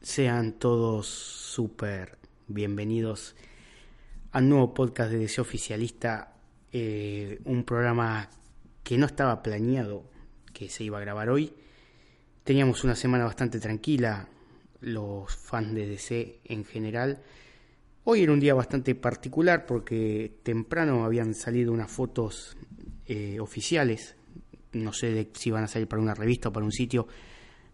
Sean 0.00 0.52
todos 0.52 1.06
súper 1.06 2.18
bienvenidos 2.46 3.34
al 4.32 4.48
nuevo 4.48 4.74
podcast 4.74 5.10
de 5.10 5.18
Deseo 5.18 5.42
Oficialista, 5.42 6.34
eh, 6.72 7.40
un 7.44 7.64
programa 7.64 8.28
que 8.82 8.98
no 8.98 9.06
estaba 9.06 9.42
planeado 9.42 10.04
que 10.52 10.68
se 10.68 10.84
iba 10.84 10.98
a 10.98 11.00
grabar 11.00 11.28
hoy. 11.30 11.54
Teníamos 12.44 12.84
una 12.84 12.94
semana 12.94 13.24
bastante 13.24 13.58
tranquila, 13.58 14.28
los 14.80 15.34
fans 15.34 15.74
de 15.74 15.86
DC 15.86 16.40
en 16.44 16.64
general. 16.64 17.22
Hoy 18.04 18.22
era 18.22 18.32
un 18.32 18.40
día 18.40 18.54
bastante 18.54 18.94
particular 18.94 19.66
porque 19.66 20.38
temprano 20.42 21.04
habían 21.04 21.34
salido 21.34 21.72
unas 21.72 21.90
fotos 21.90 22.56
eh, 23.06 23.40
oficiales, 23.40 24.16
no 24.72 24.92
sé 24.92 25.10
de 25.10 25.30
si 25.34 25.50
van 25.50 25.64
a 25.64 25.68
salir 25.68 25.88
para 25.88 26.02
una 26.02 26.14
revista 26.14 26.48
o 26.48 26.52
para 26.52 26.64
un 26.64 26.72
sitio, 26.72 27.06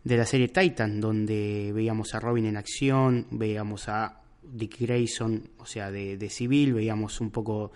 de 0.05 0.17
la 0.17 0.27
serie 0.27 0.49
Titan, 0.49 1.01
donde 1.01 1.73
veíamos 1.73 2.15
a 2.15 2.21
Robin 2.21 2.47
en 2.47 2.57
acción, 2.57 3.27
veíamos 3.31 3.89
a 3.89 4.21
Dick 4.43 4.81
Grayson, 4.81 5.51
o 5.59 5.67
sea, 5.67 5.91
de, 5.91 6.17
de 6.17 6.29
civil, 6.29 6.75
veíamos 6.75 7.21
un 7.21 7.31
poco 7.31 7.73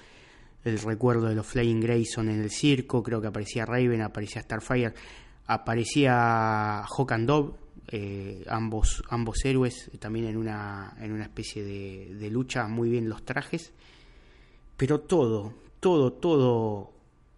el 0.64 0.80
recuerdo 0.80 1.28
de 1.28 1.36
los 1.36 1.46
Flying 1.46 1.80
Grayson 1.80 2.28
en 2.28 2.40
el 2.40 2.50
circo, 2.50 3.02
creo 3.02 3.20
que 3.20 3.28
aparecía 3.28 3.64
Raven, 3.64 4.02
aparecía 4.02 4.42
Starfire, 4.42 4.94
aparecía 5.46 6.82
Hawk 6.82 7.12
and 7.12 7.28
Dove, 7.28 7.52
eh, 7.88 8.44
ambos, 8.48 9.04
ambos 9.08 9.44
héroes 9.44 9.88
eh, 9.94 9.98
también 9.98 10.26
en 10.26 10.36
una, 10.36 10.96
en 11.00 11.12
una 11.12 11.22
especie 11.22 11.62
de, 11.62 12.16
de 12.16 12.30
lucha, 12.30 12.66
muy 12.66 12.88
bien 12.88 13.08
los 13.08 13.24
trajes, 13.24 13.72
pero 14.76 15.00
todo, 15.00 15.54
todo, 15.78 16.12
todo 16.12 16.95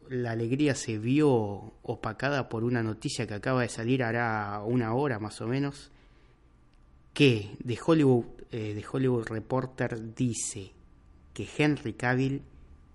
la 0.09 0.33
alegría 0.33 0.75
se 0.75 0.99
vio 0.99 1.31
opacada 1.83 2.49
por 2.49 2.65
una 2.65 2.83
noticia 2.83 3.27
que 3.27 3.35
acaba 3.35 3.63
de 3.63 3.69
salir 3.69 4.03
hará 4.03 4.63
una 4.65 4.95
hora 4.95 5.19
más 5.19 5.41
o 5.41 5.47
menos, 5.47 5.91
que 7.13 7.57
de 7.63 7.79
Hollywood, 7.85 8.25
eh, 8.51 8.75
de 8.75 8.85
Hollywood 8.91 9.27
Reporter 9.27 10.15
dice 10.15 10.73
que 11.35 11.49
Henry 11.57 11.95
Cavill 11.95 12.43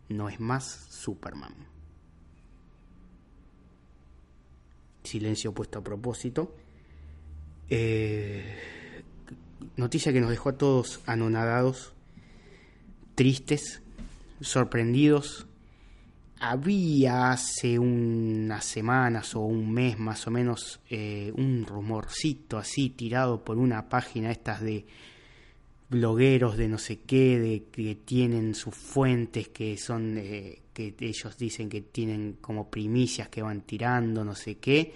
no 0.10 0.30
es 0.30 0.40
más 0.40 0.66
Superman. 0.90 1.54
Silencio 5.04 5.54
puesto 5.54 5.80
a 5.80 5.84
propósito. 5.84 6.56
Eh, 7.70 9.04
noticia 9.76 10.14
que 10.14 10.22
nos 10.22 10.30
dejó 10.30 10.50
a 10.50 10.58
todos 10.58 11.02
anonadados, 11.06 11.94
tristes, 13.16 13.82
sorprendidos. 14.42 15.48
Había 16.46 17.32
hace 17.32 17.80
unas 17.80 18.66
semanas 18.66 19.34
o 19.34 19.40
un 19.40 19.72
mes 19.72 19.98
más 19.98 20.28
o 20.28 20.32
menos 20.32 20.82
eh, 20.90 21.32
un 21.38 21.66
rumorcito 21.66 22.58
así 22.58 22.90
tirado 22.90 23.46
por 23.46 23.58
una 23.58 23.88
página 23.88 24.30
estas 24.30 24.60
de 24.60 24.86
blogueros 25.88 26.58
de 26.58 26.68
no 26.68 26.78
sé 26.78 27.00
qué, 27.00 27.40
de 27.40 27.64
que 27.72 27.96
tienen 27.96 28.56
sus 28.56 28.76
fuentes 28.76 29.48
que 29.48 29.78
son 29.78 30.18
eh, 30.18 30.64
que 30.74 30.94
ellos 31.00 31.38
dicen 31.38 31.70
que 31.70 31.80
tienen 31.80 32.40
como 32.42 32.70
primicias 32.70 33.30
que 33.30 33.42
van 33.42 33.62
tirando, 33.62 34.26
no 34.26 34.36
sé 34.36 34.56
qué, 34.56 34.94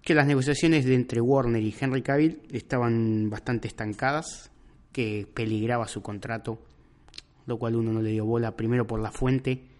que 0.00 0.14
las 0.14 0.28
negociaciones 0.28 0.84
de 0.84 0.94
entre 0.94 1.20
Warner 1.20 1.60
y 1.60 1.74
Henry 1.76 2.02
Cavill 2.02 2.40
estaban 2.52 3.28
bastante 3.28 3.66
estancadas, 3.66 4.52
que 4.92 5.26
peligraba 5.34 5.88
su 5.88 6.02
contrato, 6.02 6.62
lo 7.46 7.58
cual 7.58 7.74
uno 7.74 7.92
no 7.92 8.00
le 8.00 8.10
dio 8.10 8.24
bola 8.24 8.54
primero 8.56 8.86
por 8.86 9.00
la 9.00 9.10
fuente, 9.10 9.71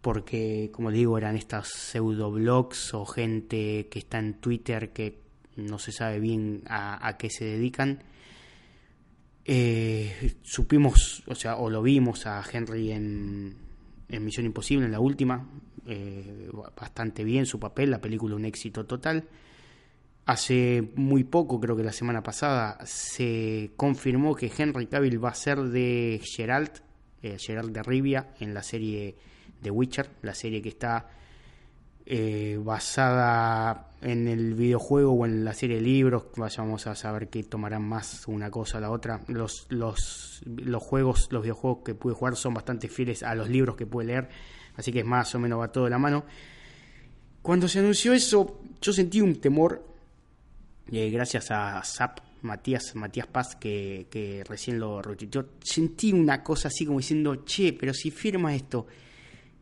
porque 0.00 0.70
como 0.72 0.90
digo 0.90 1.18
eran 1.18 1.36
estas 1.36 1.68
pseudoblogs 1.68 2.94
o 2.94 3.04
gente 3.04 3.88
que 3.88 3.98
está 3.98 4.18
en 4.18 4.34
Twitter 4.34 4.92
que 4.92 5.20
no 5.56 5.78
se 5.78 5.92
sabe 5.92 6.20
bien 6.20 6.62
a, 6.66 7.06
a 7.06 7.16
qué 7.16 7.30
se 7.30 7.44
dedican. 7.44 8.02
Eh, 9.44 10.36
supimos, 10.42 11.22
o 11.26 11.34
sea, 11.34 11.56
o 11.56 11.70
lo 11.70 11.82
vimos 11.82 12.26
a 12.26 12.42
Henry 12.50 12.92
en, 12.92 13.56
en 14.08 14.24
Misión 14.24 14.46
Imposible, 14.46 14.86
en 14.86 14.92
la 14.92 15.00
última, 15.00 15.48
eh, 15.86 16.48
bastante 16.78 17.24
bien 17.24 17.46
su 17.46 17.58
papel, 17.58 17.90
la 17.90 18.00
película 18.00 18.36
un 18.36 18.44
éxito 18.44 18.86
total. 18.86 19.28
Hace 20.26 20.92
muy 20.94 21.24
poco, 21.24 21.58
creo 21.58 21.76
que 21.76 21.82
la 21.82 21.92
semana 21.92 22.22
pasada, 22.22 22.78
se 22.84 23.72
confirmó 23.76 24.36
que 24.36 24.52
Henry 24.56 24.86
Cavill 24.86 25.22
va 25.22 25.30
a 25.30 25.34
ser 25.34 25.58
de 25.58 26.20
Geralt, 26.22 26.78
eh, 27.22 27.36
Geralt 27.38 27.72
de 27.72 27.82
Rivia, 27.82 28.34
en 28.38 28.54
la 28.54 28.62
serie 28.62 29.16
The 29.62 29.70
Witcher, 29.70 30.10
la 30.22 30.34
serie 30.34 30.62
que 30.62 30.70
está 30.70 31.08
eh, 32.06 32.58
basada 32.60 33.90
en 34.02 34.26
el 34.26 34.54
videojuego 34.54 35.12
o 35.12 35.26
en 35.26 35.44
la 35.44 35.54
serie 35.54 35.76
de 35.76 35.82
libros. 35.82 36.24
Vayamos 36.36 36.86
a 36.86 36.94
saber 36.94 37.28
que 37.28 37.44
tomarán 37.44 37.82
más 37.82 38.26
una 38.26 38.50
cosa 38.50 38.78
a 38.78 38.80
la 38.80 38.90
otra. 38.90 39.20
Los, 39.28 39.66
los, 39.68 40.42
los 40.44 40.82
juegos, 40.82 41.28
los 41.30 41.42
videojuegos 41.42 41.84
que 41.84 41.94
pude 41.94 42.14
jugar 42.14 42.36
son 42.36 42.54
bastante 42.54 42.88
fieles 42.88 43.22
a 43.22 43.34
los 43.34 43.48
libros 43.48 43.76
que 43.76 43.86
pude 43.86 44.06
leer, 44.06 44.28
así 44.76 44.90
que 44.92 45.04
más 45.04 45.34
o 45.34 45.38
menos 45.38 45.60
va 45.60 45.68
todo 45.68 45.84
de 45.84 45.90
la 45.90 45.98
mano. 45.98 46.24
Cuando 47.42 47.68
se 47.68 47.78
anunció 47.78 48.12
eso, 48.12 48.60
yo 48.80 48.92
sentí 48.92 49.20
un 49.20 49.40
temor, 49.40 49.84
eh, 50.90 51.10
gracias 51.10 51.50
a 51.50 51.82
Zap, 51.84 52.18
Matías, 52.42 52.94
Matías 52.96 53.26
Paz, 53.26 53.56
que, 53.56 54.08
que 54.10 54.42
recién 54.44 54.78
lo 54.78 55.00
retuiteó. 55.00 55.46
Sentí 55.62 56.12
una 56.12 56.42
cosa 56.42 56.68
así 56.68 56.84
como 56.84 56.98
diciendo, 56.98 57.44
che, 57.44 57.72
pero 57.72 57.94
si 57.94 58.10
firma 58.10 58.54
esto, 58.54 58.86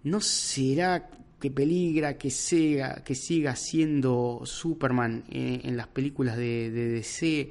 ¿no 0.05 0.21
será 0.21 1.11
que 1.41 1.51
peligra 1.51 2.19
que, 2.19 2.29
que 2.29 3.15
siga 3.15 3.57
siendo 3.57 4.43
Superman 4.45 5.25
en, 5.31 5.61
en 5.65 5.77
las 5.77 5.89
películas 5.89 6.37
de, 6.37 6.71
de 6.71 6.89
DC? 6.89 7.51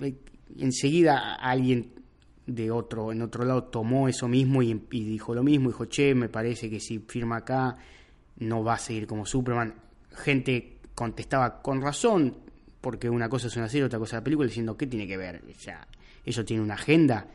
Eh, 0.00 0.14
Enseguida 0.56 1.34
alguien 1.34 1.92
de 2.46 2.70
otro, 2.70 3.12
en 3.12 3.20
otro 3.22 3.44
lado 3.44 3.64
tomó 3.64 4.08
eso 4.08 4.26
mismo 4.26 4.62
y, 4.62 4.74
dijo 4.90 5.34
lo 5.34 5.42
mismo, 5.42 5.68
dijo, 5.68 5.84
che, 5.84 6.14
me 6.14 6.28
parece 6.28 6.70
que 6.70 6.80
si 6.80 6.98
firma 7.00 7.38
acá 7.38 7.76
no 8.38 8.64
va 8.64 8.74
a 8.74 8.78
seguir 8.78 9.06
como 9.06 9.26
Superman. 9.26 9.74
Gente 10.12 10.78
contestaba 10.94 11.60
con 11.60 11.82
razón, 11.82 12.34
porque 12.80 13.10
una 13.10 13.28
cosa 13.28 13.48
es 13.48 13.56
una 13.56 13.68
serie, 13.68 13.84
otra 13.84 13.98
cosa 13.98 14.16
es 14.16 14.20
la 14.20 14.24
película, 14.24 14.46
diciendo, 14.48 14.76
¿qué 14.76 14.86
tiene 14.86 15.06
que 15.06 15.16
ver? 15.16 15.42
O 15.48 15.60
sea, 15.60 15.86
ellos 16.24 16.44
tienen 16.46 16.64
una 16.64 16.74
agenda, 16.74 17.26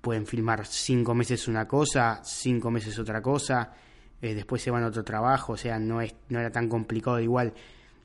pueden 0.00 0.26
filmar 0.26 0.66
cinco 0.66 1.14
meses 1.14 1.48
una 1.48 1.66
cosa, 1.66 2.20
cinco 2.24 2.70
meses 2.70 2.98
otra 2.98 3.20
cosa, 3.20 3.72
eh, 4.20 4.34
después 4.34 4.62
se 4.62 4.70
van 4.70 4.82
a 4.82 4.88
otro 4.88 5.04
trabajo, 5.04 5.54
o 5.54 5.56
sea, 5.56 5.78
no, 5.78 6.00
es, 6.00 6.14
no 6.28 6.40
era 6.40 6.50
tan 6.50 6.68
complicado 6.68 7.20
igual. 7.20 7.52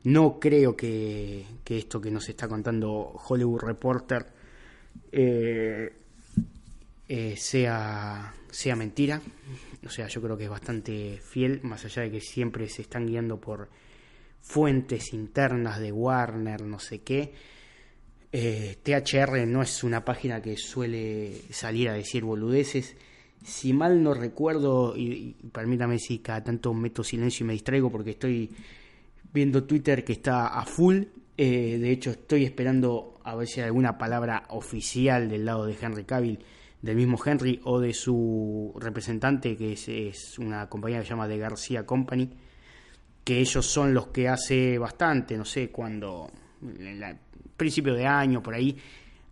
No 0.04 0.40
creo 0.40 0.76
que, 0.76 1.46
que 1.64 1.78
esto 1.78 2.00
que 2.00 2.12
nos 2.12 2.28
está 2.30 2.48
contando 2.48 2.90
Hollywood 3.28 3.62
Reporter 3.62 4.26
eh, 5.12 5.94
eh, 7.08 7.36
sea, 7.38 8.34
sea 8.50 8.76
mentira. 8.76 9.22
O 9.86 9.90
sea, 9.90 10.08
yo 10.08 10.22
creo 10.22 10.38
que 10.38 10.44
es 10.46 10.50
bastante 10.50 11.20
fiel, 11.24 11.62
más 11.64 11.86
allá 11.86 12.04
de 12.04 12.12
que 12.12 12.22
siempre 12.22 12.70
se 12.70 12.84
están 12.84 13.08
guiando 13.08 13.40
por 13.40 13.70
fuentes 14.42 15.14
internas 15.14 15.80
de 15.80 15.92
Warner, 15.92 16.62
no 16.62 16.80
sé 16.80 17.02
qué. 17.02 17.34
Eh, 18.32 18.78
THR 18.84 19.48
no 19.48 19.62
es 19.64 19.84
una 19.84 20.06
página 20.06 20.42
que 20.42 20.56
suele 20.56 21.34
salir 21.52 21.90
a 21.90 21.94
decir 21.94 22.24
boludeces. 22.24 22.96
Si 23.44 23.74
mal 23.74 24.04
no 24.04 24.14
recuerdo, 24.14 24.96
y, 24.96 25.36
permítame 25.52 25.98
si 25.98 26.20
cada 26.20 26.44
tanto 26.44 26.74
meto 26.74 27.04
silencio 27.04 27.44
y 27.44 27.48
me 27.48 27.54
distraigo 27.54 27.90
porque 27.92 28.12
estoy 28.12 28.52
viendo 29.34 29.64
Twitter 29.64 30.04
que 30.04 30.14
está 30.14 30.48
a 30.48 30.66
full. 30.66 31.04
Eh, 31.38 31.78
de 31.80 31.92
hecho, 31.92 32.12
estoy 32.12 32.44
esperando 32.44 33.20
a 33.24 33.36
ver 33.36 33.48
si 33.48 33.62
hay 33.62 33.68
alguna 33.68 33.98
palabra 33.98 34.46
oficial 34.50 35.30
del 35.30 35.46
lado 35.46 35.66
de 35.66 35.76
Henry 35.80 36.04
Cavill, 36.04 36.40
del 36.82 36.96
mismo 36.96 37.18
Henry 37.24 37.60
o 37.64 37.80
de 37.80 37.94
su 37.94 38.74
representante, 38.80 39.56
que 39.56 39.74
es, 39.74 40.38
una 40.38 40.68
compañía 40.70 41.00
que 41.00 41.06
se 41.06 41.10
llama 41.12 41.28
The 41.28 41.38
García 41.38 41.86
Company, 41.86 42.30
que 43.24 43.40
ellos 43.40 43.66
son 43.66 43.94
los 43.94 44.08
que 44.08 44.28
hace 44.28 44.78
bastante, 44.78 45.38
no 45.38 45.46
sé, 45.46 45.70
cuando, 45.70 46.30
la- 46.62 47.18
principio 47.60 47.94
de 47.94 48.08
año, 48.08 48.42
por 48.42 48.56
ahí, 48.56 48.76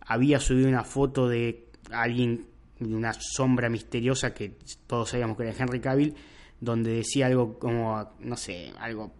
había 0.06 0.38
subido 0.38 0.68
una 0.68 0.84
foto 0.84 1.28
de 1.28 1.66
alguien, 1.90 2.46
de 2.78 2.94
una 2.94 3.12
sombra 3.12 3.68
misteriosa 3.68 4.32
que 4.32 4.56
todos 4.86 5.10
sabíamos 5.10 5.36
que 5.36 5.42
era 5.48 5.56
Henry 5.58 5.80
Cavill, 5.80 6.14
donde 6.60 6.92
decía 6.92 7.26
algo 7.26 7.58
como, 7.58 8.12
no 8.20 8.36
sé, 8.36 8.72
algo 8.78 9.12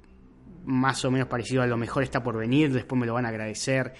más 0.65 1.05
o 1.05 1.11
menos 1.11 1.29
parecido 1.29 1.63
a 1.63 1.67
lo 1.67 1.77
mejor 1.77 2.03
está 2.03 2.23
por 2.23 2.37
venir, 2.37 2.73
después 2.73 3.01
me 3.01 3.07
lo 3.07 3.15
van 3.15 3.27
a 3.27 3.31
agradecer. 3.31 3.95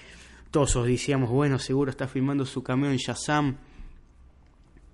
Todos 0.51 0.75
os 0.77 0.87
decíamos, 0.87 1.29
bueno, 1.29 1.59
seguro 1.59 1.91
está 1.91 2.07
filmando 2.07 2.45
su 2.45 2.63
cameo 2.63 2.91
en 2.91 2.97
Shazam. 2.97 3.57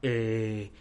Eh, 0.02 0.72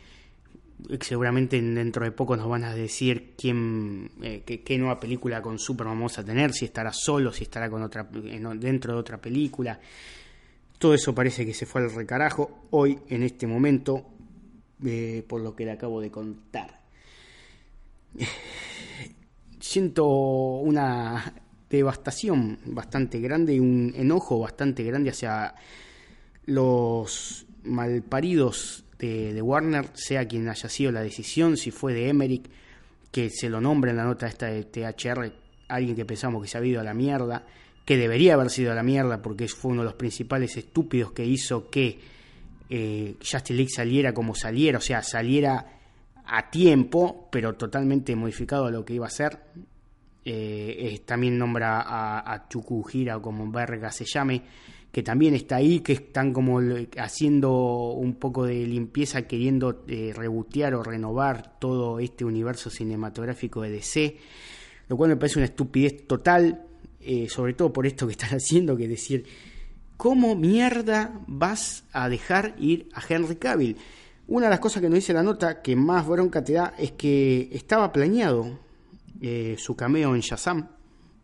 seguramente 1.01 1.61
dentro 1.61 2.05
de 2.05 2.13
poco 2.13 2.37
nos 2.37 2.49
van 2.49 2.65
a 2.65 2.75
decir 2.75 3.35
quién 3.37 4.11
eh, 4.23 4.43
qué, 4.45 4.79
nueva 4.79 5.01
película 5.01 5.41
con 5.41 5.59
Superman 5.59 5.97
vamos 5.97 6.19
a 6.19 6.25
tener, 6.25 6.53
si 6.53 6.67
estará 6.67 6.93
solo, 6.93 7.33
si 7.33 7.45
estará 7.45 7.71
con 7.71 7.83
otra 7.83 8.05
dentro 8.05 8.95
de 8.95 8.99
otra 8.99 9.21
película. 9.21 9.79
Todo 10.79 10.95
eso 10.95 11.15
parece 11.15 11.47
que 11.47 11.55
se 11.55 11.67
fue 11.67 11.83
al 11.83 11.95
recarajo 11.95 12.67
hoy 12.71 12.99
en 13.09 13.23
este 13.23 13.47
momento 13.47 14.05
eh, 14.85 15.25
por 15.27 15.41
lo 15.41 15.55
que 15.55 15.65
le 15.65 15.73
acabo 15.73 16.01
de 16.01 16.11
contar. 16.11 16.81
Siento 19.61 20.07
una 20.07 21.35
devastación 21.71 22.59
bastante 22.67 23.19
grande 23.21 23.55
y 23.55 23.61
un 23.61 23.93
enojo 23.97 24.39
bastante 24.41 24.83
grande 24.85 25.11
hacia 25.11 25.55
los 26.47 27.47
malparidos 27.65 28.84
de, 28.99 29.43
Warner, 29.43 29.91
sea 29.95 30.27
quien 30.27 30.49
haya 30.49 30.69
sido 30.69 30.93
la 30.93 31.03
decisión, 31.03 31.57
si 31.57 31.71
fue 31.71 31.95
de 31.95 32.09
Emmerich, 32.09 32.49
que 33.11 33.31
se 33.31 33.49
lo 33.49 33.61
nombra 33.61 33.91
en 33.91 33.97
la 33.97 34.05
nota 34.05 34.27
esta 34.27 34.47
de 34.47 34.65
THR, 34.65 35.33
alguien 35.69 35.97
que 35.97 36.05
pensamos 36.05 36.43
que 36.43 36.49
se 36.49 36.59
ha 36.59 36.65
ido 36.65 36.81
a 36.81 36.85
la 36.85 36.95
mierda, 36.95 37.45
que 37.85 37.97
debería 37.97 38.35
haber 38.35 38.51
sido 38.51 38.73
a 38.73 38.75
la 38.75 38.83
mierda 38.83 39.21
porque 39.21 39.47
fue 39.49 39.73
uno 39.73 39.83
de 39.83 39.87
los 39.87 39.95
principales 39.95 40.57
estúpidos 40.57 41.13
que 41.13 41.25
hizo 41.25 41.69
que 41.69 41.99
eh, 42.71 43.17
League 43.49 43.69
saliera 43.69 44.15
como 44.15 44.35
saliera, 44.35 44.79
o 44.79 44.81
sea, 44.81 45.03
saliera 45.03 45.67
a 46.27 46.51
tiempo, 46.51 47.29
pero 47.31 47.55
totalmente 47.55 48.17
modificado 48.17 48.67
a 48.67 48.71
lo 48.71 48.85
que 48.85 48.95
iba 48.95 49.07
a 49.07 49.11
ser. 49.11 49.39
Eh, 50.25 51.03
también 51.05 51.37
nombra 51.37 51.83
a, 51.83 52.33
a 52.33 52.49
Chukujira 52.49 53.19
o 53.19 53.23
como 53.23 53.51
verga 53.51 53.93
se 53.93 54.07
llame, 54.07 54.43
que 54.95 55.03
también 55.03 55.35
está 55.35 55.57
ahí, 55.57 55.81
que 55.81 55.95
están 55.95 56.33
como 56.33 56.61
haciendo 56.99 57.95
un 57.95 58.15
poco 58.15 58.47
de 58.47 58.65
limpieza, 58.65 59.23
queriendo 59.23 59.83
eh, 59.89 60.13
rebotear 60.15 60.73
o 60.77 60.85
renovar 60.85 61.59
todo 61.59 61.99
este 61.99 62.25
universo 62.25 62.71
cinematográfico 62.71 63.63
de 63.63 63.73
DC, 63.73 64.17
lo 64.89 64.97
cual 64.97 65.11
me 65.11 65.17
parece 65.17 65.41
una 65.41 65.47
estupidez 65.47 66.07
total, 66.07 66.67
eh, 67.01 67.29
sobre 67.29 67.55
todo 67.55 67.73
por 67.73 67.89
esto 67.89 68.07
que 68.07 68.13
están 68.13 68.31
haciendo, 68.37 68.77
que 68.77 68.85
es 68.85 68.91
decir, 68.91 69.25
¿cómo 69.97 70.37
mierda 70.37 71.21
vas 71.27 71.83
a 71.91 72.09
dejar 72.09 72.55
ir 72.61 72.89
a 72.95 73.03
Henry 73.07 73.35
Cavill? 73.35 73.77
Una 74.29 74.47
de 74.47 74.51
las 74.51 74.61
cosas 74.61 74.81
que 74.81 74.89
nos 74.89 75.01
dice 75.01 75.13
la 75.13 75.25
nota 75.25 75.61
que 75.61 75.75
más 75.75 76.07
bronca 76.07 76.45
te 76.45 76.53
da 76.53 76.73
es 76.79 76.93
que 76.93 77.49
estaba 77.51 77.91
planeado 77.91 78.61
eh, 79.21 79.57
su 79.59 79.75
cameo 79.75 80.15
en 80.15 80.21
Shazam, 80.21 80.69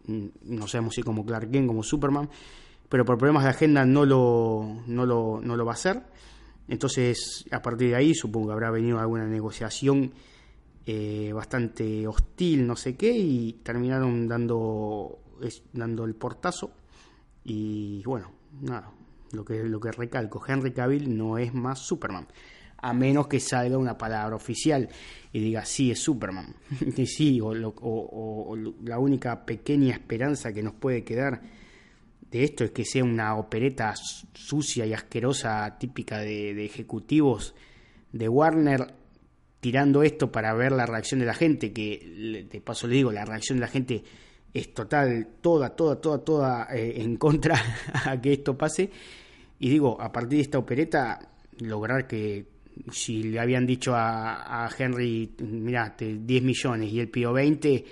mm, 0.08 0.26
no 0.42 0.66
sabemos 0.66 0.96
si 0.96 1.04
como 1.04 1.24
Clark 1.24 1.52
Kent, 1.52 1.68
como 1.68 1.84
Superman, 1.84 2.28
pero 2.90 3.04
por 3.04 3.16
problemas 3.16 3.44
de 3.44 3.50
agenda 3.50 3.86
no 3.86 4.04
lo, 4.04 4.82
no 4.86 5.06
lo, 5.06 5.40
no 5.40 5.56
lo 5.56 5.64
va 5.64 5.72
a 5.72 5.74
hacer. 5.74 6.02
Entonces, 6.68 7.46
a 7.52 7.62
partir 7.62 7.90
de 7.90 7.94
ahí, 7.94 8.14
supongo 8.14 8.48
que 8.48 8.52
habrá 8.52 8.70
venido 8.70 8.98
alguna 8.98 9.26
negociación 9.26 10.12
eh, 10.84 11.30
bastante 11.32 12.06
hostil, 12.08 12.66
no 12.66 12.74
sé 12.74 12.96
qué, 12.96 13.16
y 13.16 13.60
terminaron 13.62 14.26
dando, 14.26 15.20
dando 15.72 16.04
el 16.04 16.16
portazo. 16.16 16.72
Y 17.44 18.02
bueno, 18.02 18.32
nada, 18.60 18.90
lo 19.32 19.44
que, 19.44 19.62
lo 19.62 19.78
que 19.78 19.92
recalco, 19.92 20.42
Henry 20.46 20.72
Cavill 20.72 21.16
no 21.16 21.38
es 21.38 21.54
más 21.54 21.78
Superman. 21.78 22.26
A 22.82 22.92
menos 22.92 23.28
que 23.28 23.38
salga 23.38 23.78
una 23.78 23.96
palabra 23.96 24.34
oficial 24.34 24.88
y 25.32 25.38
diga 25.38 25.64
sí 25.64 25.92
es 25.92 26.00
Superman. 26.00 26.56
y 26.96 27.06
sí, 27.06 27.40
o, 27.40 27.52
o 27.52 28.56
la 28.82 28.98
única 28.98 29.46
pequeña 29.46 29.92
esperanza 29.92 30.52
que 30.52 30.62
nos 30.64 30.74
puede 30.74 31.04
quedar 31.04 31.40
de 32.30 32.44
esto 32.44 32.64
es 32.64 32.70
que 32.70 32.84
sea 32.84 33.04
una 33.04 33.34
opereta 33.36 33.94
sucia 34.34 34.86
y 34.86 34.92
asquerosa 34.92 35.76
típica 35.78 36.18
de, 36.18 36.64
ejecutivos 36.64 37.54
de 38.12 38.28
Warner 38.28 38.94
tirando 39.60 40.02
esto 40.02 40.30
para 40.30 40.54
ver 40.54 40.72
la 40.72 40.86
reacción 40.86 41.20
de 41.20 41.26
la 41.26 41.34
gente, 41.34 41.72
que 41.72 42.46
de 42.50 42.60
paso 42.60 42.86
le 42.86 42.94
digo, 42.94 43.12
la 43.12 43.24
reacción 43.24 43.58
de 43.58 43.62
la 43.62 43.68
gente 43.68 44.02
es 44.54 44.72
total, 44.72 45.28
toda, 45.40 45.70
toda, 45.70 46.00
toda, 46.00 46.18
toda 46.24 46.68
eh, 46.74 47.02
en 47.02 47.16
contra 47.16 47.60
a 48.06 48.20
que 48.20 48.32
esto 48.32 48.56
pase. 48.56 48.90
Y 49.58 49.68
digo, 49.68 50.00
a 50.00 50.10
partir 50.10 50.38
de 50.38 50.42
esta 50.42 50.58
opereta, 50.58 51.18
lograr 51.58 52.06
que 52.06 52.46
si 52.90 53.24
le 53.24 53.38
habían 53.38 53.66
dicho 53.66 53.92
a, 53.94 54.68
Henry, 54.76 55.34
mira, 55.40 55.94
10 55.98 56.42
millones 56.42 56.90
y 56.90 57.00
él 57.00 57.08
pidió 57.08 57.32
20, 57.32 57.84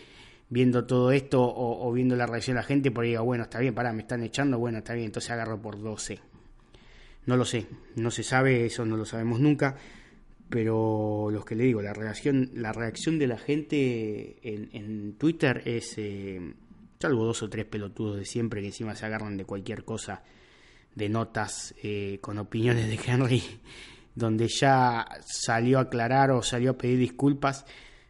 viendo 0.51 0.87
todo 0.87 1.13
esto 1.13 1.43
o, 1.43 1.93
viendo 1.93 2.17
la 2.17 2.27
reacción 2.27 2.57
de 2.57 2.63
la 2.63 2.67
gente, 2.67 2.91
por 2.91 3.05
ahí 3.05 3.11
diga, 3.11 3.21
bueno, 3.21 3.45
está 3.45 3.59
bien, 3.59 3.75
pará, 3.75 3.93
me 3.93 4.03
están 4.03 4.23
echando, 4.23 4.59
bueno, 4.59 4.79
está 4.79 4.95
bien, 4.95 5.07
entonces 5.07 5.31
agarro 5.31 5.61
por 5.61 5.81
12. 5.81 6.19
No 7.27 7.37
lo 7.37 7.45
sé, 7.45 7.67
no 7.97 8.11
se 8.11 8.23
sabe, 8.23 8.65
eso 8.65 8.87
no 8.87 8.97
lo 8.97 9.05
sabemos 9.05 9.41
nunca, 9.41 9.77
pero 10.49 11.29
los 11.31 11.45
que 11.45 11.55
le 11.55 11.65
digo, 11.65 11.83
la 11.83 11.93
reacción, 11.93 12.51
la 12.55 12.73
reacción 12.73 13.19
de 13.19 13.27
la 13.27 13.39
gente 13.39 14.39
en, 14.43 15.15
Twitter 15.19 15.63
es, 15.67 15.95
eh, 15.99 16.41
salvo 16.99 17.25
dos 17.25 17.43
o 17.43 17.51
tres 17.51 17.67
pelotudos 17.67 18.17
de 18.17 18.25
siempre 18.25 18.63
que 18.63 18.69
encima 18.69 18.95
se 18.95 19.05
agarran 19.05 19.37
de 19.37 19.45
cualquier 19.45 19.85
cosa, 19.85 20.23
de 20.95 21.09
notas 21.11 21.75
eh, 21.83 22.19
con 22.23 22.39
opiniones 22.39 22.89
de 22.89 22.99
Henry, 23.07 23.43
donde 24.15 24.49
ya 24.49 25.07
salió 25.27 25.79
a 25.79 25.83
aclarar 25.83 26.31
o 26.31 26.43
salió 26.43 26.71
a 26.71 26.79
pedir 26.79 26.99
disculpas 26.99 27.67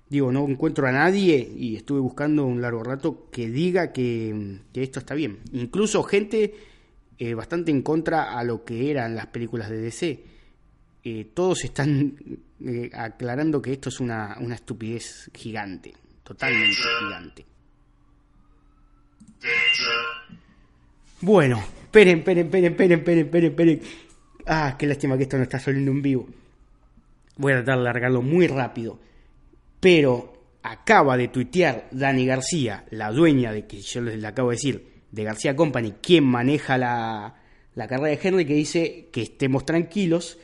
digo, 0.09 0.33
no 0.33 0.47
encuentro 0.47 0.87
a 0.87 0.93
nadie 0.93 1.37
y 1.57 1.77
estuve 1.77 2.01
buscando 2.01 2.45
un 2.45 2.61
largo 2.61 2.83
rato 2.83 3.29
que 3.31 3.49
diga 3.49 3.93
que, 3.93 4.61
esto 4.75 5.01
está 5.01 5.15
bien. 5.15 5.41
Incluso 5.53 6.03
gente 6.03 6.55
eh, 7.19 7.35
bastante 7.35 7.71
en 7.71 7.83
contra 7.83 8.39
a 8.39 8.45
lo 8.45 8.65
que 8.65 8.91
eran 8.91 9.15
las 9.15 9.27
películas 9.27 9.69
de 9.69 9.81
DC. 9.81 10.25
Eh, 11.05 11.31
todos 11.35 11.65
están 11.65 12.17
eh, 12.65 12.91
aclarando 12.95 13.61
que 13.61 13.73
esto 13.73 13.89
es 13.89 14.01
una, 14.01 14.37
una 14.41 14.55
estupidez 14.55 15.31
gigante, 15.35 15.95
totalmente 16.23 16.77
gigante. 17.01 17.47
Bueno, 21.21 21.63
esperen, 21.83 22.19
esperen, 22.19 22.47
esperen, 22.47 22.73
esperen, 22.73 22.99
esperen, 22.99 23.25
esperen, 23.25 23.51
esperen. 23.51 23.83
Ah, 24.47 24.77
qué 24.79 24.87
lástima 24.87 25.17
que 25.17 25.25
esto 25.25 25.37
no 25.37 25.43
está 25.43 25.59
saliendo 25.59 25.91
en 25.91 26.01
vivo. 26.01 26.29
Voy 27.37 27.53
a 27.53 27.57
tratar 27.57 27.79
de 27.79 27.85
largarlo 27.85 28.23
muy 28.23 28.47
rápido 28.47 28.99
pero 29.81 30.33
acaba 30.63 31.17
de 31.17 31.29
tuitear 31.29 31.89
Dani 31.91 32.27
García, 32.27 32.85
la 32.91 33.11
dueña 33.11 33.53
de 33.53 33.67
que 33.67 33.81
yo 33.81 34.01
les 34.01 34.23
acabo 34.25 34.51
de 34.51 34.57
decir, 34.57 34.89
de 35.11 35.25
García 35.25 35.57
Company, 35.57 35.95
quien 36.03 36.25
maneja 36.25 36.77
la, 36.77 37.37
la 37.75 37.87
carrera 37.89 38.09
de 38.09 38.21
Henry, 38.23 38.45
que 38.45 38.55
dice 38.55 39.09
que 39.13 39.23
estemos 39.23 39.65
tranquilos, 39.65 40.39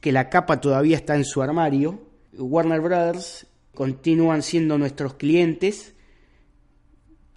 que 0.00 0.12
la 0.12 0.28
capa 0.28 0.60
todavía 0.60 0.96
está 0.96 1.14
en 1.16 1.24
su 1.24 1.42
armario, 1.42 2.00
Warner 2.36 2.80
Brothers 2.80 3.46
continúan 3.74 4.42
siendo 4.42 4.78
nuestros 4.78 5.14
clientes. 5.14 5.94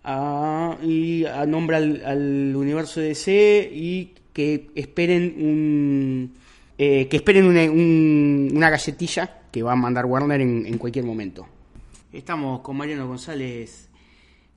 Ah, 0.04 0.78
y 0.82 1.26
a 1.26 1.46
nombra 1.46 1.78
al, 1.78 2.56
universo 2.56 3.02
DC 3.02 3.70
y 3.74 4.14
que 4.32 4.70
esperen 4.76 5.36
un 5.38 6.34
eh, 6.78 7.08
que 7.10 7.18
esperen 7.18 7.46
una 7.46 8.70
galletilla 8.70 9.37
que 9.58 9.64
va 9.64 9.72
a 9.72 9.76
mandar 9.76 10.06
Warner 10.06 10.40
en, 10.40 10.78
cualquier 10.78 11.04
momento. 11.04 11.48
Estamos 12.14 12.62
con 12.62 12.78
Mariano 12.78 13.08
González, 13.08 13.88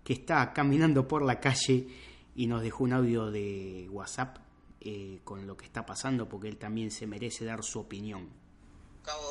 que 0.04 0.12
está 0.12 0.52
caminando 0.52 1.08
por 1.08 1.22
la 1.22 1.40
calle 1.40 1.88
y 2.34 2.46
nos 2.46 2.60
dejó 2.60 2.84
un 2.84 2.92
audio 2.92 3.30
de 3.30 3.88
WhatsApp 3.90 4.36
eh, 4.82 5.20
con 5.24 5.46
lo 5.46 5.56
que 5.56 5.64
está 5.64 5.86
pasando, 5.86 6.28
porque 6.28 6.48
él 6.48 6.58
también 6.58 6.90
se 6.90 7.06
merece 7.06 7.46
dar 7.46 7.64
su 7.64 7.80
opinión. 7.80 8.28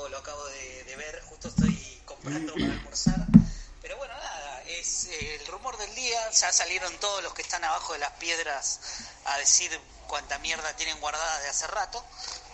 lo 0.10 0.18
acabo 0.18 0.44
de, 0.88 0.96
ver, 0.96 1.22
justo 1.26 1.50
estoy 1.50 1.78
comprando 2.04 2.54
para 2.54 2.74
almorzar. 2.74 3.28
Pero 3.84 3.96
bueno, 3.98 4.16
nada, 4.16 4.64
es 4.64 5.06
eh, 5.06 5.36
el 5.40 5.46
rumor 5.52 5.78
del 5.78 5.94
día. 5.94 6.32
Ya 6.32 6.52
salieron 6.52 6.92
todos 7.00 7.22
los 7.22 7.32
que 7.36 7.44
están 7.44 7.64
abajo 7.64 7.94
de 7.94 8.00
las 8.00 8.14
piedras 8.14 9.08
a 9.26 9.38
decir 9.38 9.70
cuánta 10.08 10.40
mierda 10.40 10.76
tienen 10.76 11.00
guardada 11.00 11.42
de 11.42 11.50
hace 11.50 11.68
rato. 11.68 12.04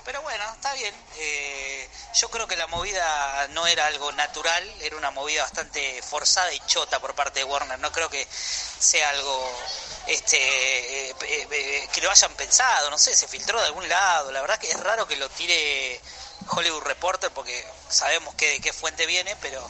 Pero 0.06 0.22
bueno, 0.22 0.44
está 0.54 0.72
bien. 0.76 0.94
Eh, 1.18 1.90
yo 2.14 2.30
creo 2.30 2.48
que 2.48 2.56
la 2.56 2.68
movida 2.68 3.48
no 3.50 3.66
era 3.66 3.88
algo 3.88 4.12
natural, 4.12 4.64
era 4.80 4.96
una 4.98 5.10
movida 5.10 5.42
bastante 5.42 6.00
forzada 6.04 6.54
y 6.54 6.60
chota 6.68 7.00
por 7.00 7.16
parte 7.16 7.40
de 7.40 7.46
Warner. 7.46 7.80
No 7.80 7.92
creo 7.92 8.08
que 8.08 8.28
sea 8.30 9.10
algo 9.10 9.52
este 10.06 11.10
eh, 11.10 11.16
eh, 11.22 11.90
que 11.92 12.02
lo 12.02 12.12
hayan 12.12 12.32
pensado, 12.36 12.92
no 12.92 13.00
sé, 13.00 13.16
se 13.16 13.28
filtró 13.28 13.60
de 13.60 13.66
algún 13.66 13.90
lado. 13.90 14.32
La 14.32 14.42
verdad 14.42 14.60
que 14.60 14.70
es 14.70 14.80
raro 14.80 15.08
que 15.08 15.16
lo 15.16 15.28
tire 15.30 16.00
Hollywood 16.50 16.84
Reporter 16.84 17.32
porque 17.32 17.66
sabemos 17.90 18.36
que 18.36 18.52
de 18.52 18.60
qué 18.62 18.74
fuente 18.74 19.08
viene, 19.08 19.36
pero 19.38 19.68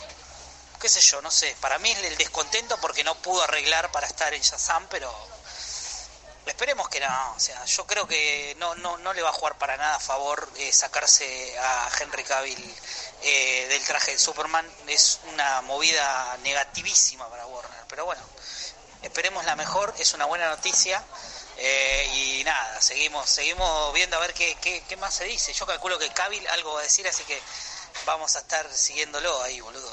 qué 0.81 0.89
sé 0.89 0.99
yo, 0.99 1.21
no 1.21 1.31
sé. 1.31 1.55
Para 1.61 1.79
mí 1.79 1.89
es 1.91 1.99
el 1.99 2.17
descontento 2.17 2.77
porque 2.81 3.05
no 3.05 3.15
pudo 3.15 3.41
arreglar 3.41 3.89
para 3.93 4.05
estar 4.05 4.33
en 4.33 4.41
Shazam, 4.41 4.85
pero 4.89 5.34
esperemos 6.55 6.87
que 6.87 7.01
no. 7.01 7.33
O 7.35 7.39
sea, 7.39 7.65
yo 7.65 7.85
creo 7.85 8.07
que 8.07 8.55
no, 8.59 8.75
no, 8.75 8.97
no 8.99 9.13
le 9.13 9.21
va 9.21 9.29
a 9.29 9.33
jugar 9.33 9.57
para 9.57 9.75
nada 9.75 9.95
a 9.95 9.99
favor 9.99 10.47
eh, 10.57 10.71
sacarse 10.71 11.25
a 11.59 11.89
Henry 11.99 12.23
Cavill 12.23 12.73
eh, 13.23 13.67
del 13.69 13.83
traje 13.83 14.11
de 14.11 14.17
Superman. 14.17 14.65
Es 14.87 15.19
una 15.33 15.61
movida 15.63 16.37
negativísima 16.43 17.29
para 17.29 17.45
Warner. 17.45 17.81
Pero 17.89 18.05
bueno, 18.05 18.21
esperemos 19.01 19.43
la 19.43 19.57
mejor. 19.57 19.93
Es 19.99 20.13
una 20.13 20.25
buena 20.25 20.49
noticia. 20.49 21.03
Eh, 21.57 22.39
y 22.39 22.43
nada, 22.45 22.81
seguimos 22.81 23.29
seguimos 23.29 23.93
viendo 23.93 24.17
a 24.17 24.19
ver 24.19 24.33
qué, 24.33 24.55
qué, 24.61 24.81
qué 24.87 24.95
más 24.95 25.13
se 25.13 25.25
dice. 25.25 25.51
Yo 25.51 25.65
calculo 25.65 25.99
que 25.99 26.07
Cavill 26.09 26.47
algo 26.47 26.73
va 26.73 26.79
a 26.79 26.83
decir, 26.83 27.05
así 27.05 27.23
que 27.25 27.37
vamos 28.05 28.33
a 28.37 28.39
estar 28.39 28.71
siguiéndolo 28.71 29.43
ahí, 29.43 29.59
boludo. 29.59 29.91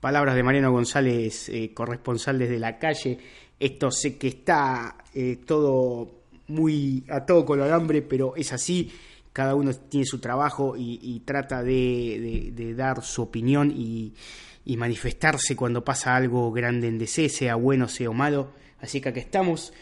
Palabras 0.00 0.34
de 0.34 0.42
Mariano 0.42 0.72
González, 0.72 1.50
corresponsal 1.74 2.38
desde 2.38 2.58
la 2.58 2.78
calle. 2.78 3.18
Esto 3.58 3.90
sé 3.90 4.16
que 4.16 4.28
está 4.28 4.96
eh, 5.14 5.40
todo 5.44 6.18
muy 6.48 7.04
a 7.08 7.24
todo 7.24 7.44
con 7.44 7.60
alambre, 7.60 8.02
pero 8.02 8.34
es 8.36 8.52
así. 8.52 8.92
Cada 9.32 9.54
uno 9.54 9.72
tiene 9.72 10.06
su 10.06 10.18
trabajo 10.18 10.74
y, 10.76 11.22
trata 11.24 11.62
de, 11.62 12.74
dar 12.76 13.04
su 13.04 13.22
opinión 13.22 13.70
y, 13.70 14.14
manifestarse 14.76 15.56
cuando 15.56 15.84
pasa 15.84 16.14
algo 16.14 16.52
grande 16.52 16.88
en 16.88 16.98
DC, 16.98 17.28
sea 17.28 17.54
bueno, 17.54 17.88
sea 17.88 18.10
malo. 18.10 18.52
Así 18.80 19.00
que 19.00 19.10
acá 19.10 19.20
estamos. 19.20 19.72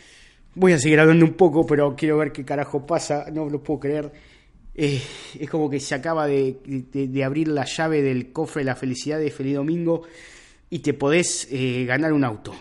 Voy 0.54 0.72
a 0.72 0.78
seguir 0.78 1.00
hablando 1.00 1.24
un 1.24 1.34
poco, 1.34 1.66
pero 1.66 1.94
quiero 1.96 2.18
ver 2.18 2.32
qué 2.32 2.44
carajo 2.44 2.86
pasa. 2.86 3.26
No 3.32 3.48
lo 3.48 3.62
puedo 3.62 3.80
creer. 3.80 4.12
Eh, 4.74 5.00
es 5.40 5.48
como 5.48 5.70
que 5.70 5.80
se 5.80 5.94
acaba 5.94 6.26
de, 6.26 6.58
abrir 7.24 7.48
la 7.48 7.64
llave 7.64 8.02
del 8.02 8.32
cofre 8.32 8.60
de 8.60 8.66
la 8.66 8.76
felicidad 8.76 9.18
de 9.18 9.30
Feliz 9.30 9.54
Domingo 9.54 10.02
y 10.68 10.80
te 10.80 10.92
podés 10.92 11.48
eh, 11.50 11.84
ganar 11.86 12.12
un 12.12 12.24
auto. 12.24 12.54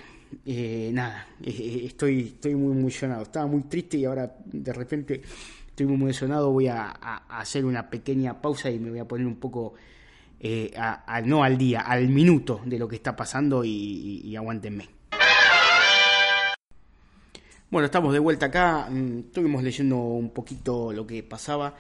Eh, 0.46 0.92
nada, 0.94 1.28
eh, 1.44 1.84
estoy, 1.86 2.22
estoy 2.36 2.56
muy 2.56 2.78
emocionado. 2.78 3.24
Estaba 3.24 3.48
muy 3.48 3.64
triste 3.64 3.98
y 3.98 4.06
ahora 4.06 4.36
de 4.46 4.74
repente 4.74 5.22
estoy 5.68 5.86
muy 5.86 5.96
emocionado. 5.96 6.52
Voy 6.52 6.68
a, 6.68 6.94
a, 7.02 7.40
hacer 7.40 7.66
una 7.66 7.90
pequeña 7.90 8.42
pausa 8.42 8.70
y 8.70 8.80
me 8.80 8.90
voy 8.90 9.00
a 9.00 9.06
poner 9.06 9.28
un 9.28 9.38
poco, 9.38 9.74
eh, 10.40 10.74
no 11.26 11.44
al 11.44 11.58
día, 11.58 11.82
al 11.82 12.08
minuto 12.10 12.62
de 12.66 12.80
lo 12.80 12.88
que 12.88 12.96
está 12.96 13.16
pasando 13.16 13.64
y, 13.64 13.70
y, 13.70 14.30
y 14.30 14.36
aguántenme. 14.36 14.96
Bueno, 17.76 17.88
estamos 17.88 18.14
de 18.14 18.20
vuelta 18.20 18.46
acá. 18.46 18.88
Mm, 18.90 19.20
estuvimos 19.20 19.64
leyendo 19.64 19.98
un 19.98 20.30
poquito 20.30 20.94
lo 20.94 21.06
que 21.06 21.24
pasaba. 21.24 21.76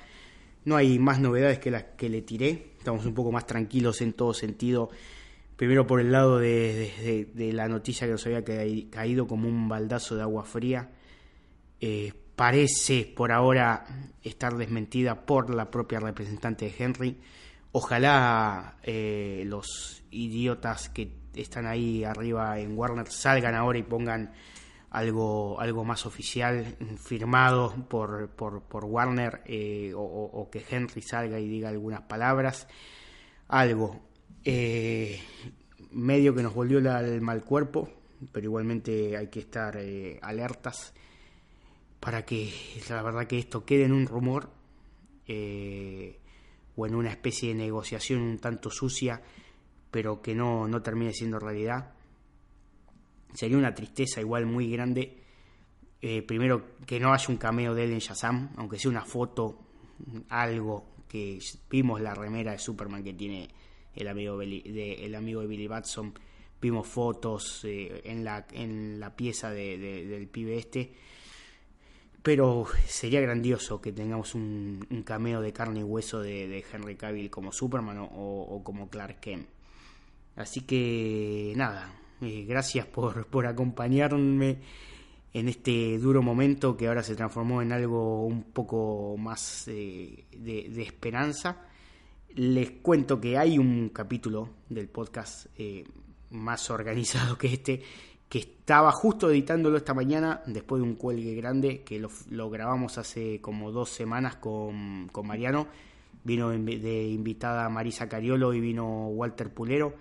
No 0.66 0.76
hay 0.76 0.98
más 1.00 1.20
novedades 1.20 1.60
que 1.60 1.72
las 1.72 1.84
que 1.96 2.10
le 2.10 2.22
tiré. 2.22 2.72
Estamos 2.78 3.06
un 3.06 3.14
poco 3.14 3.32
más 3.32 3.46
tranquilos 3.46 4.02
en 4.02 4.14
todo 4.14 4.34
sentido. 4.34 4.90
Primero 5.56 5.88
por 5.88 6.02
el 6.02 6.12
lado 6.12 6.38
de, 6.38 6.92
de, 7.02 7.30
de 7.34 7.54
la 7.54 7.68
noticia 7.68 8.08
que 8.08 8.12
nos 8.12 8.26
había 8.26 8.44
caído 8.44 9.28
como 9.28 9.48
un 9.48 9.70
baldazo 9.70 10.16
de 10.16 10.22
agua 10.22 10.44
fría. 10.44 10.92
Eh, 11.80 12.14
parece 12.36 13.12
por 13.16 13.32
ahora 13.32 13.86
estar 14.22 14.56
desmentida 14.58 15.26
por 15.26 15.54
la 15.54 15.70
propia 15.72 16.00
representante 16.00 16.66
de 16.66 16.76
Henry. 16.78 17.18
Ojalá 17.72 18.78
eh, 18.84 19.44
los 19.46 20.04
idiotas 20.12 20.90
que 20.90 21.12
están 21.36 21.66
ahí 21.66 22.04
arriba 22.04 22.60
en 22.60 22.78
Warner 22.78 23.08
salgan 23.08 23.56
ahora 23.56 23.78
y 23.80 23.84
pongan 23.84 24.34
algo, 24.92 25.60
algo 25.60 25.84
más 25.84 26.06
oficial 26.06 26.78
firmado 26.98 27.74
por, 27.90 28.30
por, 28.30 28.64
por 28.64 28.86
Warner 28.86 29.42
eh, 29.46 29.92
o, 29.96 30.50
que 30.50 30.64
Henry 30.70 31.02
salga 31.02 31.40
y 31.40 31.48
diga 31.48 31.70
algunas 31.70 32.02
palabras. 32.02 32.68
Algo. 33.48 34.00
Eh, 34.48 35.20
medio 35.92 36.36
que 36.36 36.44
nos 36.44 36.54
volvió 36.54 36.80
la, 36.80 37.00
el 37.00 37.20
mal 37.20 37.44
cuerpo, 37.44 37.90
pero 38.32 38.46
igualmente 38.46 39.18
hay 39.18 39.28
que 39.28 39.40
estar 39.40 39.76
eh, 39.78 40.20
alertas 40.22 40.94
para 42.00 42.24
que 42.24 42.54
la 42.88 43.02
verdad 43.02 43.26
que 43.26 43.40
esto 43.40 43.66
quede 43.66 43.86
en 43.86 43.92
un 43.92 44.06
rumor 44.06 44.52
eh, 45.28 46.20
o 46.76 46.86
en 46.86 46.94
una 46.94 47.10
especie 47.10 47.50
de 47.50 47.56
negociación 47.56 48.22
un 48.22 48.38
tanto 48.38 48.70
sucia, 48.70 49.20
pero 49.90 50.22
que 50.22 50.36
no, 50.36 50.68
no 50.68 50.80
termine 50.84 51.12
siendo 51.12 51.40
realidad 51.40 51.94
sería 53.34 53.58
una 53.58 53.74
tristeza 53.74 54.22
igual 54.22 54.46
muy 54.46 54.70
grande. 54.72 55.22
Primero, 56.28 56.78
que 56.86 57.00
no 57.00 57.12
haya 57.12 57.26
un 57.30 57.38
cameo 57.38 57.74
de 57.74 57.86
él 57.86 57.94
en 57.94 58.00
Shazam, 58.00 58.52
aunque 58.58 58.78
sea 58.78 58.92
una 58.92 59.04
foto, 59.04 59.60
algo 60.30 60.86
que 61.10 61.40
vimos 61.68 62.00
la 62.00 62.14
remera 62.14 62.52
de 62.52 62.60
Superman 62.60 63.04
que 63.04 63.14
tiene 63.16 63.50
el 63.96 64.08
amigo, 64.08 64.38
de, 64.38 65.06
el 65.06 65.16
amigo 65.16 65.42
de 65.42 65.48
Billy 65.48 65.68
Batson. 65.68 66.14
Vimos 66.62 66.88
fotos 66.88 67.62
eh, 67.66 68.02
en, 68.06 68.24
la, 68.24 68.46
en 68.52 69.00
la 69.00 69.16
pieza 69.16 69.52
de, 69.52 69.78
de, 69.78 70.06
del 70.06 70.28
pibe 70.28 70.58
este. 70.58 70.94
Pero 72.24 72.66
sería 72.88 73.22
grandioso 73.22 73.80
que 73.80 73.92
tengamos 73.92 74.34
un, 74.34 75.04
cameo 75.06 75.42
de 75.42 75.54
carne 75.54 75.82
y 75.82 75.84
hueso 75.84 76.22
de, 76.22 76.64
Henry 76.72 76.96
Cavill 76.96 77.30
como 77.30 77.52
Superman 77.52 78.00
o, 78.00 78.08
o 78.08 78.64
como 78.64 78.90
Clark 78.90 79.20
Kent. 79.20 79.48
Así 80.36 80.62
que 80.62 81.54
nada, 81.56 81.94
eh, 82.22 82.46
gracias 82.48 82.86
por, 82.86 83.28
por 83.28 83.46
acompañarme 83.46 84.58
en 85.34 85.50
este 85.50 85.98
duro 85.98 86.22
momento 86.22 86.78
que 86.78 86.88
ahora 86.88 87.04
se 87.04 87.16
transformó 87.16 87.62
en 87.62 87.72
algo 87.72 88.26
un 88.26 88.44
poco 88.44 89.16
más 89.18 89.68
eh, 89.68 90.26
de, 90.32 90.70
de, 90.70 90.82
esperanza. 90.82 91.68
Les 92.36 92.72
cuento 92.82 93.20
que 93.20 93.38
hay 93.38 93.58
un 93.58 93.90
capítulo 93.90 94.50
del 94.70 94.88
podcast 94.90 95.48
eh, 95.58 95.84
más 96.32 96.70
organizado 96.70 97.38
que 97.38 97.54
este, 97.54 97.82
que 98.30 98.40
estaba 98.40 98.92
justo 98.92 99.30
editándolo 99.30 99.78
esta 99.78 99.94
mañana 99.94 100.42
después 100.46 100.82
de 100.82 100.88
un 100.88 100.96
cuelgue 100.96 101.34
grande 101.36 101.84
que 101.84 102.00
lo, 102.00 102.10
lo 102.30 102.50
grabamos 102.50 102.98
hace 102.98 103.40
como 103.42 103.72
dos 103.72 103.90
semanas 103.90 104.36
con, 104.36 105.08
con 105.12 105.28
Mariano. 105.28 105.68
Vino 106.24 106.50
de 106.50 107.08
invitada 107.08 107.70
Marisa 107.70 108.10
Cariolo 108.10 108.54
y 108.54 108.60
vino 108.60 109.08
Walter 109.10 109.54
Pulero 109.54 109.94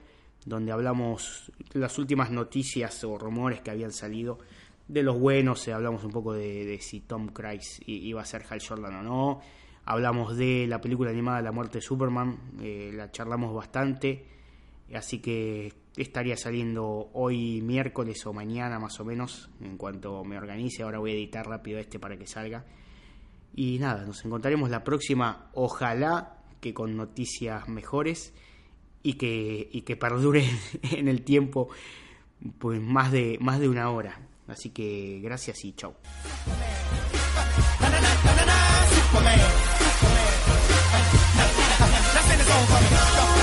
donde 0.44 0.72
hablamos 0.72 1.50
las 1.72 1.98
últimas 1.98 2.30
noticias 2.30 3.02
o 3.04 3.16
rumores 3.18 3.60
que 3.60 3.70
habían 3.70 3.92
salido 3.92 4.38
de 4.86 5.02
los 5.02 5.18
buenos, 5.18 5.66
eh, 5.66 5.72
hablamos 5.72 6.04
un 6.04 6.10
poco 6.10 6.34
de, 6.34 6.64
de, 6.66 6.80
si 6.80 7.00
Tom 7.00 7.28
Cruise 7.28 7.80
iba 7.86 8.20
a 8.20 8.26
ser 8.26 8.44
Hal 8.48 8.60
Jordan 8.66 8.96
o 8.96 9.02
no, 9.02 9.40
hablamos 9.84 10.36
de 10.36 10.66
la 10.66 10.80
película 10.80 11.10
animada 11.10 11.42
La 11.42 11.52
muerte 11.52 11.78
de 11.78 11.82
Superman, 11.82 12.38
eh, 12.60 12.92
la 12.94 13.10
charlamos 13.10 13.54
bastante, 13.54 14.26
así 14.94 15.20
que 15.20 15.72
estaría 15.96 16.36
saliendo 16.36 17.10
hoy 17.12 17.60
miércoles 17.62 18.24
o 18.26 18.32
mañana 18.32 18.78
más 18.78 18.98
o 19.00 19.04
menos, 19.04 19.50
en 19.60 19.76
cuanto 19.76 20.24
me 20.24 20.36
organice, 20.36 20.82
ahora 20.82 20.98
voy 20.98 21.12
a 21.12 21.14
editar 21.14 21.46
rápido 21.46 21.78
este 21.78 21.98
para 21.98 22.16
que 22.16 22.26
salga. 22.26 22.64
Y 23.54 23.78
nada, 23.78 24.04
nos 24.04 24.24
encontraremos 24.24 24.70
la 24.70 24.82
próxima, 24.82 25.50
ojalá 25.54 26.38
que 26.60 26.74
con 26.74 26.96
noticias 26.96 27.68
mejores 27.68 28.32
y 29.02 29.14
que, 29.14 29.68
y 29.70 29.82
que 29.82 29.96
perdure 29.96 30.44
en 30.90 31.08
el 31.08 31.22
tiempo 31.22 31.68
pues 32.58 32.80
más 32.80 33.12
de, 33.12 33.38
más 33.40 33.60
de 33.60 33.68
una 33.68 33.90
hora. 33.90 34.18
Así 34.48 34.70
que 34.70 35.20
gracias 35.22 35.64
y 35.64 35.72
chau. 35.72 35.94
over. 42.56 43.33